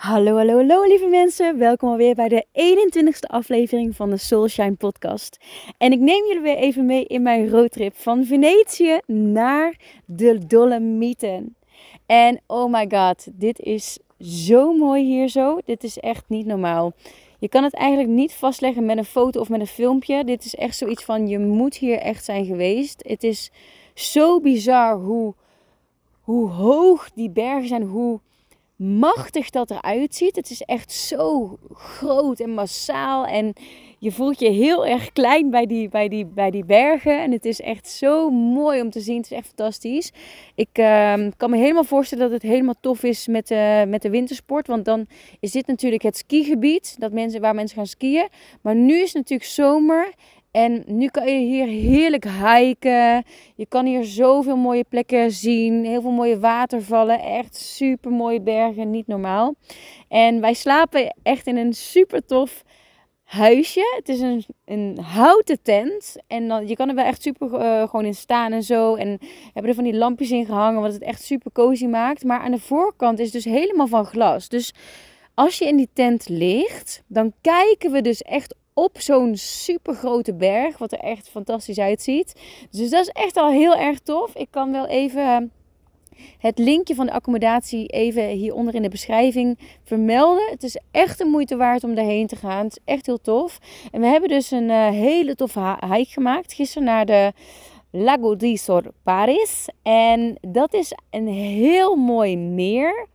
Hallo, 0.00 0.36
hallo, 0.36 0.56
hallo 0.56 0.82
lieve 0.82 1.06
mensen. 1.06 1.58
Welkom 1.58 1.88
alweer 1.88 2.14
bij 2.14 2.28
de 2.28 2.46
21ste 2.52 3.30
aflevering 3.30 3.96
van 3.96 4.10
de 4.10 4.16
Soulshine 4.16 4.74
podcast. 4.74 5.38
En 5.78 5.92
ik 5.92 5.98
neem 5.98 6.26
jullie 6.26 6.42
weer 6.42 6.56
even 6.56 6.86
mee 6.86 7.04
in 7.04 7.22
mijn 7.22 7.48
roadtrip 7.48 7.96
van 7.96 8.24
Venetië 8.24 8.98
naar 9.06 9.76
de 10.04 10.46
Dolomieten. 10.46 11.56
En 12.06 12.40
oh 12.46 12.72
my 12.72 12.86
god, 12.90 13.28
dit 13.32 13.58
is 13.58 13.98
zo 14.20 14.72
mooi 14.72 15.04
hier 15.04 15.28
zo. 15.28 15.58
Dit 15.64 15.84
is 15.84 15.98
echt 15.98 16.24
niet 16.28 16.46
normaal. 16.46 16.92
Je 17.38 17.48
kan 17.48 17.64
het 17.64 17.74
eigenlijk 17.74 18.10
niet 18.10 18.32
vastleggen 18.32 18.84
met 18.84 18.98
een 18.98 19.04
foto 19.04 19.40
of 19.40 19.48
met 19.48 19.60
een 19.60 19.66
filmpje. 19.66 20.24
Dit 20.24 20.44
is 20.44 20.54
echt 20.54 20.76
zoiets 20.76 21.04
van 21.04 21.28
je 21.28 21.38
moet 21.38 21.76
hier 21.76 21.98
echt 21.98 22.24
zijn 22.24 22.44
geweest. 22.44 23.02
Het 23.06 23.24
is 23.24 23.50
zo 23.94 24.40
bizar 24.40 24.96
hoe, 24.96 25.34
hoe 26.20 26.48
hoog 26.48 27.10
die 27.14 27.30
bergen 27.30 27.68
zijn, 27.68 27.82
hoe 27.82 28.20
machtig 28.80 29.50
dat 29.50 29.70
eruit 29.70 30.14
ziet. 30.14 30.36
Het 30.36 30.50
is 30.50 30.62
echt 30.62 30.92
zo 30.92 31.58
groot 31.72 32.40
en 32.40 32.50
massaal. 32.50 33.26
En 33.26 33.52
je 33.98 34.12
voelt 34.12 34.40
je 34.40 34.48
heel 34.48 34.86
erg 34.86 35.12
klein 35.12 35.50
bij 35.50 35.66
die, 35.66 35.88
bij 35.88 36.08
die, 36.08 36.26
bij 36.26 36.50
die 36.50 36.64
bergen. 36.64 37.22
En 37.22 37.32
het 37.32 37.44
is 37.44 37.60
echt 37.60 37.88
zo 37.88 38.30
mooi 38.30 38.80
om 38.80 38.90
te 38.90 39.00
zien. 39.00 39.16
Het 39.16 39.24
is 39.24 39.36
echt 39.36 39.46
fantastisch. 39.46 40.12
Ik 40.54 40.68
ehm, 40.72 41.30
kan 41.36 41.50
me 41.50 41.56
helemaal 41.56 41.84
voorstellen 41.84 42.24
dat 42.24 42.42
het 42.42 42.50
helemaal 42.50 42.74
tof 42.80 43.02
is 43.02 43.26
met, 43.26 43.50
uh, 43.50 43.84
met 43.84 44.02
de 44.02 44.10
wintersport. 44.10 44.66
Want 44.66 44.84
dan 44.84 45.06
is 45.40 45.52
dit 45.52 45.66
natuurlijk 45.66 46.02
het 46.02 46.16
skigebied 46.16 46.96
dat 46.98 47.12
mensen, 47.12 47.40
waar 47.40 47.54
mensen 47.54 47.76
gaan 47.76 47.86
skiën. 47.86 48.28
Maar 48.60 48.74
nu 48.74 48.94
is 48.94 49.12
het 49.12 49.14
natuurlijk 49.14 49.50
zomer. 49.50 50.12
En 50.50 50.82
nu 50.86 51.08
kan 51.08 51.26
je 51.26 51.46
hier 51.46 51.66
heerlijk 51.66 52.24
hiken. 52.28 53.24
Je 53.54 53.66
kan 53.68 53.86
hier 53.86 54.04
zoveel 54.04 54.56
mooie 54.56 54.84
plekken 54.88 55.30
zien. 55.30 55.84
Heel 55.84 56.00
veel 56.00 56.10
mooie 56.10 56.38
watervallen. 56.38 57.20
Echt 57.20 57.56
super 57.56 58.10
mooie 58.10 58.40
bergen. 58.40 58.90
Niet 58.90 59.06
normaal. 59.06 59.54
En 60.08 60.40
wij 60.40 60.54
slapen 60.54 61.16
echt 61.22 61.46
in 61.46 61.56
een 61.56 61.72
super 61.72 62.24
tof 62.24 62.62
huisje. 63.24 63.94
Het 63.96 64.08
is 64.08 64.20
een, 64.20 64.44
een 64.64 64.98
houten 64.98 65.62
tent. 65.62 66.16
En 66.26 66.48
dan, 66.48 66.68
je 66.68 66.76
kan 66.76 66.88
er 66.88 66.94
wel 66.94 67.04
echt 67.04 67.22
super 67.22 67.52
uh, 67.52 67.88
gewoon 67.88 68.04
in 68.04 68.14
staan 68.14 68.52
en 68.52 68.62
zo. 68.62 68.94
En 68.94 69.18
hebben 69.44 69.70
er 69.70 69.74
van 69.74 69.84
die 69.84 69.96
lampjes 69.96 70.30
in 70.30 70.46
gehangen. 70.46 70.80
Wat 70.80 70.92
het 70.92 71.02
echt 71.02 71.22
super 71.22 71.52
cozy 71.52 71.86
maakt. 71.86 72.24
Maar 72.24 72.40
aan 72.40 72.50
de 72.50 72.58
voorkant 72.58 73.18
is 73.18 73.30
dus 73.30 73.44
helemaal 73.44 73.86
van 73.86 74.04
glas. 74.04 74.48
Dus 74.48 74.72
als 75.40 75.58
je 75.58 75.66
in 75.66 75.76
die 75.76 75.88
tent 75.92 76.28
ligt, 76.28 77.02
dan 77.06 77.32
kijken 77.40 77.92
we 77.92 78.00
dus 78.00 78.22
echt 78.22 78.54
op 78.74 79.00
zo'n 79.00 79.36
super 79.36 79.94
grote 79.94 80.34
berg. 80.34 80.78
Wat 80.78 80.92
er 80.92 80.98
echt 80.98 81.28
fantastisch 81.28 81.78
uitziet. 81.78 82.40
Dus 82.70 82.90
dat 82.90 83.02
is 83.02 83.08
echt 83.08 83.36
al 83.36 83.50
heel 83.50 83.76
erg 83.76 83.98
tof. 83.98 84.34
Ik 84.34 84.48
kan 84.50 84.72
wel 84.72 84.86
even 84.86 85.22
ehm, 85.22 85.46
het 86.38 86.58
linkje 86.58 86.94
van 86.94 87.06
de 87.06 87.12
accommodatie 87.12 87.86
even 87.86 88.28
hieronder 88.28 88.74
in 88.74 88.82
de 88.82 88.88
beschrijving 88.88 89.58
vermelden. 89.84 90.50
Het 90.50 90.62
is 90.62 90.78
echt 90.90 91.18
de 91.18 91.24
moeite 91.24 91.56
waard 91.56 91.84
om 91.84 91.94
daarheen 91.94 92.26
te 92.26 92.36
gaan. 92.36 92.64
Het 92.64 92.76
is 92.76 92.92
echt 92.94 93.06
heel 93.06 93.20
tof. 93.20 93.58
En 93.90 94.00
we 94.00 94.06
hebben 94.06 94.28
dus 94.28 94.50
een 94.50 94.68
uh, 94.68 94.88
hele 94.88 95.34
toffe 95.34 95.78
hike 95.86 96.10
gemaakt. 96.10 96.52
Gisteren 96.52 96.84
naar 96.84 97.06
de 97.06 97.32
Lago 97.90 98.36
di 98.36 98.56
Sorparis. 98.56 99.68
En 99.82 100.38
dat 100.40 100.74
is 100.74 100.92
een 101.10 101.28
heel 101.28 101.96
mooi 101.96 102.36
meer. 102.36 103.08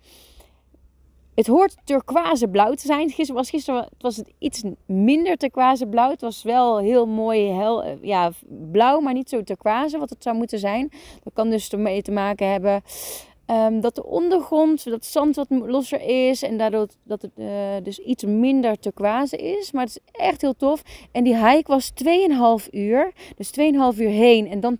Het 1.35 1.47
hoort 1.47 1.75
turquoise 1.83 2.47
blauw 2.47 2.73
te 2.73 2.85
zijn. 2.85 3.09
Gisteren 3.09 3.35
was, 3.35 3.49
gisteren 3.49 3.89
was 3.97 4.15
het 4.15 4.31
iets 4.39 4.63
minder 4.85 5.37
turquoise 5.37 5.87
blauw. 5.87 6.09
Het 6.09 6.21
was 6.21 6.43
wel 6.43 6.77
heel 6.79 7.05
mooi 7.05 7.49
eh, 7.49 7.91
ja, 8.01 8.31
blauw, 8.71 8.99
maar 8.99 9.13
niet 9.13 9.29
zo 9.29 9.43
turquoise 9.43 9.97
wat 9.97 10.09
het 10.09 10.23
zou 10.23 10.37
moeten 10.37 10.59
zijn. 10.59 10.91
Dat 11.23 11.33
kan 11.33 11.49
dus 11.49 11.69
ermee 11.69 12.01
te 12.01 12.11
maken 12.11 12.51
hebben 12.51 12.83
um, 13.47 13.81
dat 13.81 13.95
de 13.95 14.05
ondergrond, 14.05 14.83
dat 14.83 15.05
zand 15.05 15.35
wat 15.35 15.47
losser 15.49 16.01
is. 16.01 16.41
En 16.41 16.57
daardoor 16.57 16.87
dat 17.03 17.21
het 17.21 17.31
uh, 17.35 17.47
dus 17.83 17.99
iets 17.99 18.23
minder 18.23 18.79
turquoise 18.79 19.37
is. 19.37 19.71
Maar 19.71 19.83
het 19.85 20.01
is 20.03 20.19
echt 20.21 20.41
heel 20.41 20.55
tof. 20.55 20.81
En 21.11 21.23
die 21.23 21.47
hike 21.47 21.71
was 21.71 21.91
2,5 22.63 22.69
uur. 22.71 23.11
Dus 23.35 23.51
2,5 23.93 23.99
uur 23.99 24.09
heen 24.09 24.47
en 24.47 24.59
dan 24.59 24.77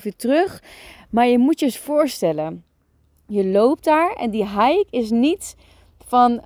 2,5 0.00 0.04
uur 0.04 0.16
terug. 0.16 0.62
Maar 1.10 1.26
je 1.26 1.38
moet 1.38 1.60
je 1.60 1.66
eens 1.66 1.78
voorstellen. 1.78 2.64
Je 3.26 3.46
loopt 3.46 3.84
daar 3.84 4.12
en 4.12 4.30
die 4.30 4.46
hike 4.48 4.86
is 4.90 5.10
niet 5.10 5.56
van 6.08 6.44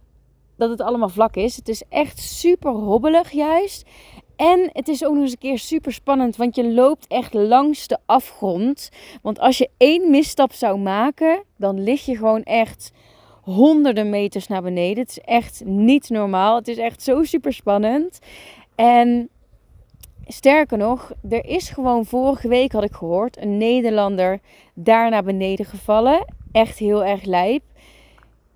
dat 0.57 0.71
het 0.71 0.81
allemaal 0.81 1.09
vlak 1.09 1.37
is. 1.37 1.57
Het 1.57 1.69
is 1.69 1.83
echt 1.89 2.19
super 2.19 2.71
hobbelig 2.71 3.31
juist. 3.31 3.89
En 4.37 4.71
het 4.73 4.89
is 4.89 5.05
ook 5.05 5.13
nog 5.13 5.23
eens 5.23 5.33
een 5.33 5.39
keer 5.39 5.59
super 5.59 5.93
spannend, 5.93 6.37
want 6.37 6.57
je 6.57 6.73
loopt 6.73 7.07
echt 7.07 7.35
langs 7.35 7.87
de 7.87 7.99
afgrond. 8.07 8.89
Want 9.23 9.39
als 9.39 9.59
je 9.59 9.71
één 9.77 10.11
misstap 10.11 10.53
zou 10.53 10.79
maken, 10.79 11.43
dan 11.57 11.83
lig 11.83 12.05
je 12.05 12.17
gewoon 12.17 12.43
echt 12.43 12.93
honderden 13.43 14.11
meters 14.11 14.47
naar 14.47 14.63
beneden. 14.63 15.03
Het 15.03 15.11
is 15.11 15.19
echt 15.19 15.65
niet 15.65 16.09
normaal. 16.09 16.57
Het 16.57 16.69
is 16.69 16.79
echt 16.79 17.03
zo 17.03 17.23
super 17.23 17.53
spannend. 17.53 18.19
En 18.75 19.29
sterker 20.27 20.79
nog, 20.79 21.13
er 21.31 21.45
is 21.45 21.69
gewoon 21.69 22.05
vorige 22.05 22.49
week, 22.49 22.73
had 22.73 22.85
ik 22.85 22.93
gehoord, 22.93 23.37
een 23.37 23.57
Nederlander 23.57 24.41
daar 24.75 25.11
naar 25.11 25.25
beneden 25.25 25.67
gevallen. 25.67 26.25
Echt 26.53 26.79
heel 26.79 27.05
erg 27.05 27.25
lijp 27.25 27.63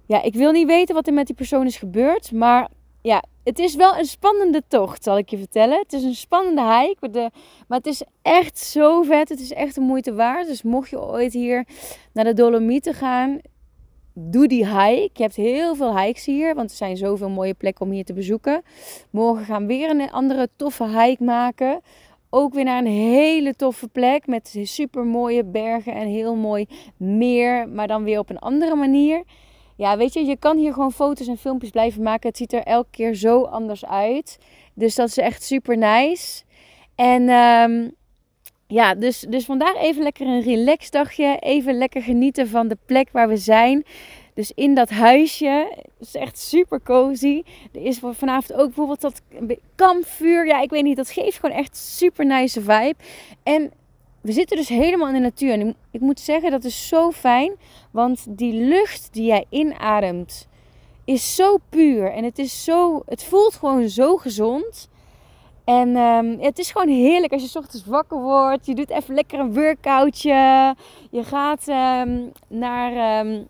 ja, 0.07 0.23
ik 0.23 0.35
wil 0.35 0.53
niet 0.53 0.67
weten 0.67 0.95
wat 0.95 1.07
er 1.07 1.13
met 1.13 1.27
die 1.27 1.35
persoon 1.35 1.67
is 1.67 1.77
gebeurd. 1.77 2.33
Maar 2.33 2.69
ja, 3.03 3.23
het 3.45 3.59
is 3.59 3.75
wel 3.75 3.99
een 3.99 4.05
spannende 4.05 4.63
tocht, 4.69 5.05
zal 5.05 5.19
ik 5.19 5.31
je 5.31 5.39
vertellen. 5.39 5.79
Het 5.79 5.93
is 5.93 6.03
een 6.03 6.15
spannende 6.15 6.63
hike. 6.63 7.09
Maar, 7.11 7.31
maar 7.69 7.79
het 7.79 7.87
is 7.87 8.03
echt 8.23 8.59
zo 8.59 9.03
vet. 9.03 9.29
Het 9.29 9.41
is 9.41 9.53
echt 9.53 9.75
de 9.75 9.81
moeite 9.81 10.15
waard. 10.15 10.47
Dus 10.47 10.63
mocht 10.63 10.91
je 10.91 11.01
ooit 11.01 11.33
hier 11.33 11.67
naar 12.13 12.25
de 12.25 12.33
Dolomieten 12.33 12.95
gaan, 12.95 13.41
doe 14.13 14.49
die 14.49 14.67
hike. 14.67 15.11
Je 15.13 15.23
hebt 15.23 15.37
heel 15.37 15.75
veel 15.75 15.99
hikes 15.99 16.25
hier, 16.25 16.55
want 16.55 16.71
er 16.71 16.77
zijn 16.77 16.97
zoveel 16.97 17.31
mooie 17.31 17.55
plekken 17.55 17.87
om 17.87 17.93
hier 17.93 18.05
te 18.05 18.13
bezoeken. 18.13 18.63
Morgen 19.11 19.45
gaan 19.45 19.67
we 19.67 19.67
weer 19.67 19.91
een 19.91 20.11
andere 20.11 20.49
toffe 20.57 21.01
hike 21.01 21.25
maken. 21.25 21.81
Ook 22.31 22.55
weer 22.55 22.65
naar 22.65 22.79
een 22.79 22.93
hele 22.93 23.55
toffe 23.55 23.89
plek 23.89 24.27
met 24.27 24.57
super 24.63 25.05
mooie 25.05 25.45
bergen 25.45 25.95
en 25.95 26.07
heel 26.07 26.35
mooi 26.35 26.67
meer, 26.97 27.69
maar 27.69 27.87
dan 27.87 28.05
weer 28.05 28.19
op 28.19 28.31
een 28.31 28.39
andere 28.39 28.75
manier 28.75 29.25
ja, 29.77 29.97
weet 29.97 30.13
je, 30.13 30.25
je 30.25 30.37
kan 30.37 30.57
hier 30.57 30.73
gewoon 30.73 30.93
foto's 30.93 31.27
en 31.27 31.39
filmpjes 31.39 31.71
blijven 31.71 32.03
maken. 32.03 32.29
Het 32.29 32.37
ziet 32.37 32.53
er 32.53 32.63
elke 32.63 32.91
keer 32.91 33.15
zo 33.15 33.43
anders 33.43 33.85
uit. 33.85 34.39
Dus 34.75 34.95
dat 34.95 35.09
is 35.09 35.19
echt 35.19 35.43
super 35.43 35.77
nice. 35.77 36.43
En 36.95 37.29
um, 37.29 37.95
ja, 38.67 38.95
dus, 38.95 39.21
dus 39.21 39.45
vandaag 39.45 39.77
even 39.77 40.03
lekker 40.03 40.27
een 40.27 40.43
relax 40.43 40.91
dagje. 40.91 41.37
Even 41.41 41.79
lekker 41.79 42.03
genieten 42.03 42.49
van 42.49 42.69
de 42.69 42.77
plek 42.87 43.09
waar 43.13 43.29
we 43.29 43.37
zijn. 43.37 43.85
Dus 44.35 44.53
in 44.55 44.75
dat 44.75 44.91
huisje. 44.91 45.77
Het 45.99 46.07
is 46.07 46.15
echt 46.15 46.39
super 46.39 46.83
cozy. 46.83 47.43
Er 47.73 47.83
is 47.83 47.99
vanavond 47.99 48.53
ook 48.53 48.67
bijvoorbeeld 48.67 49.01
dat 49.01 49.23
kampvuur. 49.75 50.47
Ja, 50.47 50.61
ik 50.61 50.71
weet 50.71 50.83
niet. 50.83 50.97
Dat 50.97 51.11
geeft 51.11 51.39
gewoon 51.39 51.57
echt 51.57 51.77
super 51.77 52.27
nice 52.27 52.61
vibe. 52.61 52.95
En 53.43 53.73
we 54.27 54.33
zitten 54.33 54.57
dus 54.57 54.69
helemaal 54.69 55.09
in 55.09 55.15
de 55.15 55.21
natuur. 55.21 55.53
En 55.53 55.75
ik 55.91 56.01
moet 56.01 56.21
zeggen, 56.21 56.51
dat 56.51 56.65
is 56.65 56.89
zo 56.89 57.11
fijn. 57.11 57.53
Want 57.91 58.27
die 58.29 58.53
lucht 58.53 59.09
die 59.13 59.25
jij 59.25 59.45
inademt 59.51 60.49
is 61.05 61.35
zo 61.35 61.57
puur. 61.69 62.13
En 62.13 62.25
het, 62.25 62.39
is 62.39 62.65
zo, 62.65 63.03
het 63.07 63.25
voelt 63.25 63.55
gewoon 63.55 63.89
zo 63.89 64.17
gezond. 64.17 64.89
En 65.65 65.97
um, 65.97 66.41
het 66.41 66.59
is 66.59 66.71
gewoon 66.71 66.89
heerlijk 66.89 67.33
als 67.33 67.53
je 67.53 67.59
ochtends 67.59 67.87
wakker 67.87 68.21
wordt. 68.21 68.67
Je 68.67 68.75
doet 68.75 68.91
even 68.91 69.15
lekker 69.15 69.39
een 69.39 69.55
workoutje. 69.55 70.75
Je 71.11 71.25
gaat 71.25 71.69
um, 71.69 72.33
naar 72.49 73.21
um, 73.27 73.47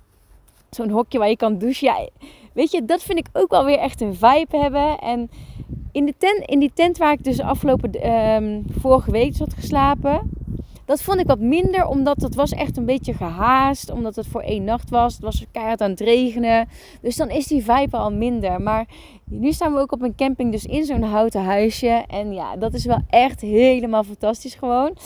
zo'n 0.71 0.91
hokje 0.91 1.19
waar 1.19 1.29
je 1.29 1.37
kan 1.37 1.59
douchen. 1.59 1.87
Ja, 1.87 2.09
weet 2.53 2.71
je, 2.71 2.85
dat 2.85 3.03
vind 3.03 3.19
ik 3.19 3.27
ook 3.33 3.51
wel 3.51 3.65
weer 3.65 3.79
echt 3.79 4.01
een 4.01 4.15
vibe 4.15 4.59
hebben. 4.59 4.99
En 4.99 5.31
in, 5.93 6.05
de 6.05 6.15
tent, 6.19 6.41
in 6.45 6.59
die 6.59 6.73
tent 6.75 6.99
waar 6.99 7.13
ik 7.13 7.25
dus 7.25 7.41
afgelopen 7.41 7.91
vorige 8.81 9.11
week 9.11 9.37
zat 9.37 9.55
geslapen 9.55 10.36
dat 10.87 11.03
vond 11.03 11.21
ik 11.21 11.27
wat 11.27 11.39
minder, 11.39 11.87
omdat 11.87 12.23
het 12.23 12.35
was 12.35 12.53
echt 12.53 12.77
een 12.77 12.85
beetje 12.85 13.15
gehaast. 13.15 13.91
Omdat 13.91 14.17
het 14.17 14.27
voor 14.27 14.41
één 14.41 14.65
nacht 14.65 14.91
was. 14.91 15.15
Het 15.15 15.23
was 15.23 15.45
keihard 15.53 15.81
aan 15.81 15.91
het 15.91 16.01
regenen. 16.01 16.69
Dus 17.01 17.17
dan 17.17 17.31
is 17.31 17.47
die 17.47 17.65
vibe 17.65 17.97
al 17.97 18.13
minder. 18.13 18.63
Maar 18.63 18.87
nu 19.25 19.53
staan 19.53 19.75
we 19.75 19.81
ook 19.81 19.93
op 19.93 20.03
een 20.03 20.15
camping, 20.15 20.53
dus 20.53 20.65
in 20.65 20.85
zo'n 20.85 21.03
houten 21.03 21.45
huisje. 21.45 22.05
En 22.09 22.33
ja, 22.33 22.57
dat 22.57 22.75
is 22.75 22.85
wel 22.85 23.01
echt 23.09 23.41
helemaal 23.41 24.05
fantastisch 24.05 24.55
gewoon. 24.55 24.97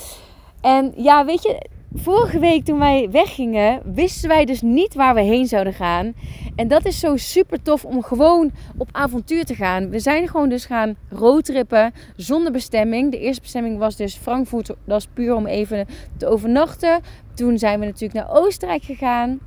En 0.60 0.92
ja, 0.96 1.24
weet 1.24 1.42
je, 1.42 1.66
vorige 1.94 2.38
week 2.38 2.64
toen 2.64 2.78
wij 2.78 3.08
weggingen, 3.10 3.82
wisten 3.84 4.28
wij 4.28 4.44
dus 4.44 4.62
niet 4.62 4.94
waar 4.94 5.14
we 5.14 5.20
heen 5.20 5.46
zouden 5.46 5.72
gaan. 5.72 6.12
En 6.56 6.68
dat 6.68 6.84
is 6.84 7.00
zo 7.00 7.16
super 7.16 7.62
tof 7.62 7.84
om 7.84 8.02
gewoon 8.02 8.50
op 8.76 8.88
avontuur 8.92 9.44
te 9.44 9.54
gaan. 9.54 9.90
We 9.90 9.98
zijn 9.98 10.28
gewoon 10.28 10.48
dus 10.48 10.64
gaan 10.64 10.96
roadtrippen 11.08 11.92
zonder 12.16 12.52
bestemming. 12.52 13.10
De 13.10 13.18
eerste 13.18 13.42
bestemming 13.42 13.78
was 13.78 13.96
dus 13.96 14.16
Frankfurt. 14.16 14.66
Dat 14.66 14.76
was 14.84 15.06
puur 15.06 15.34
om 15.34 15.46
even 15.46 15.86
te 16.16 16.26
overnachten. 16.26 17.00
Toen 17.34 17.58
zijn 17.58 17.80
we 17.80 17.86
natuurlijk 17.86 18.14
naar 18.14 18.36
Oostenrijk 18.36 18.82
gegaan. 18.82 19.38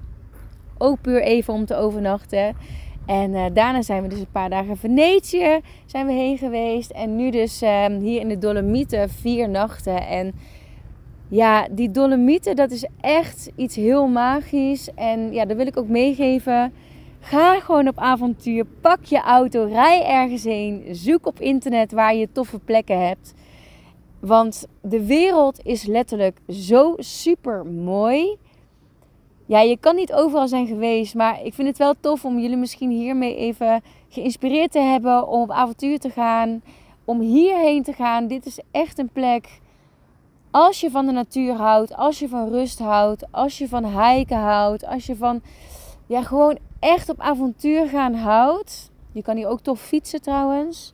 Ook 0.77 1.01
puur 1.01 1.21
even 1.21 1.53
om 1.53 1.65
te 1.65 1.75
overnachten. 1.75 2.55
En 3.05 3.31
uh, 3.31 3.45
daarna 3.53 3.81
zijn 3.81 4.01
we 4.01 4.07
dus 4.07 4.19
een 4.19 4.31
paar 4.31 4.49
dagen 4.49 4.77
Venetië 4.77 5.59
zijn 5.85 6.05
we 6.05 6.13
heen 6.13 6.37
geweest. 6.37 6.91
En 6.91 7.15
nu 7.15 7.31
dus 7.31 7.61
uh, 7.61 7.85
hier 7.85 8.21
in 8.21 8.27
de 8.27 8.37
Dolomieten 8.37 9.09
vier 9.09 9.49
nachten. 9.49 10.07
En 10.07 10.33
ja, 11.33 11.67
die 11.71 11.91
Dolomieten, 11.91 12.55
dat 12.55 12.71
is 12.71 12.85
echt 13.01 13.51
iets 13.55 13.75
heel 13.75 14.07
magisch. 14.07 14.89
En 14.95 15.33
ja, 15.33 15.45
dat 15.45 15.57
wil 15.57 15.67
ik 15.67 15.77
ook 15.77 15.87
meegeven. 15.87 16.73
Ga 17.19 17.59
gewoon 17.59 17.87
op 17.87 17.97
avontuur. 17.97 18.65
Pak 18.81 19.03
je 19.03 19.21
auto, 19.21 19.63
rij 19.63 20.05
ergens 20.05 20.43
heen. 20.43 20.83
Zoek 20.91 21.25
op 21.25 21.39
internet 21.39 21.91
waar 21.91 22.15
je 22.15 22.31
toffe 22.31 22.59
plekken 22.59 23.07
hebt. 23.07 23.33
Want 24.19 24.67
de 24.81 25.05
wereld 25.05 25.59
is 25.63 25.85
letterlijk 25.85 26.37
zo 26.49 26.93
super 26.97 27.65
mooi. 27.65 28.37
Ja, 29.45 29.59
je 29.59 29.77
kan 29.77 29.95
niet 29.95 30.13
overal 30.13 30.47
zijn 30.47 30.67
geweest, 30.67 31.15
maar 31.15 31.45
ik 31.45 31.53
vind 31.53 31.67
het 31.67 31.77
wel 31.77 31.93
tof 31.99 32.25
om 32.25 32.39
jullie 32.39 32.57
misschien 32.57 32.89
hiermee 32.89 33.35
even 33.35 33.81
geïnspireerd 34.09 34.71
te 34.71 34.79
hebben 34.79 35.27
om 35.27 35.41
op 35.41 35.51
avontuur 35.51 35.99
te 35.99 36.09
gaan, 36.09 36.61
om 37.05 37.19
hierheen 37.19 37.83
te 37.83 37.93
gaan. 37.93 38.27
Dit 38.27 38.45
is 38.45 38.59
echt 38.71 38.99
een 38.99 39.09
plek. 39.09 39.61
Als 40.53 40.79
je 40.79 40.91
van 40.91 41.05
de 41.05 41.11
natuur 41.11 41.53
houdt, 41.53 41.95
als 41.95 42.19
je 42.19 42.29
van 42.29 42.49
rust 42.49 42.79
houdt, 42.79 43.31
als 43.31 43.57
je 43.57 43.67
van 43.67 43.85
hiken 43.85 44.37
houdt, 44.37 44.85
als 44.85 45.05
je 45.05 45.15
van 45.15 45.41
ja, 46.07 46.21
gewoon 46.21 46.57
echt 46.79 47.09
op 47.09 47.19
avontuur 47.19 47.87
gaan 47.87 48.13
houdt. 48.13 48.91
Je 49.11 49.21
kan 49.21 49.35
hier 49.35 49.47
ook 49.47 49.61
tof 49.61 49.81
fietsen 49.81 50.21
trouwens. 50.21 50.93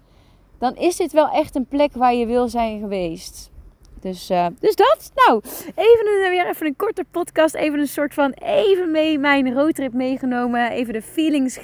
Dan 0.57 0.75
is 0.75 0.95
dit 0.95 1.11
wel 1.11 1.29
echt 1.29 1.55
een 1.55 1.65
plek 1.65 1.93
waar 1.93 2.13
je 2.13 2.25
wil 2.25 2.47
zijn 2.49 2.79
geweest. 2.79 3.51
Dus, 4.01 4.29
uh, 4.31 4.47
dus 4.59 4.75
dat. 4.75 5.11
Nou, 5.15 5.41
even 5.75 6.07
een, 6.07 6.29
weer 6.29 6.47
even 6.47 6.65
een 6.65 6.75
korte 6.75 7.05
podcast. 7.11 7.55
Even 7.55 7.79
een 7.79 7.87
soort 7.87 8.13
van 8.13 8.31
even 8.31 8.91
mee 8.91 9.19
mijn 9.19 9.53
roadtrip 9.53 9.93
meegenomen. 9.93 10.71
Even 10.71 10.93
de 10.93 11.01
feelings 11.01 11.59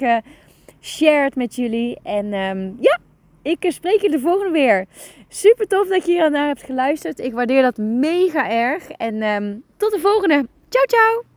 geshared 0.80 1.34
met 1.34 1.54
jullie. 1.54 1.98
En 2.02 2.32
um, 2.32 2.76
ja, 2.80 2.98
ik 3.46 3.72
spreek 3.72 4.00
je 4.00 4.10
de 4.10 4.20
volgende 4.20 4.52
weer. 4.52 4.86
Super 5.28 5.66
tof 5.66 5.88
dat 5.88 6.06
je 6.06 6.12
hier 6.12 6.30
naar 6.30 6.46
hebt 6.46 6.62
geluisterd. 6.62 7.18
Ik 7.18 7.32
waardeer 7.32 7.62
dat 7.62 7.76
mega 7.76 8.50
erg. 8.50 8.90
En 8.90 9.22
um, 9.22 9.62
tot 9.76 9.92
de 9.92 9.98
volgende. 9.98 10.46
Ciao, 10.68 10.84
ciao. 10.86 11.35